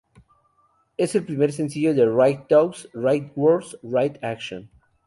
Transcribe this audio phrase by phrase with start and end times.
[0.97, 4.67] Es el primer sencillo de "Right Thoughts, Right Words, Right Action".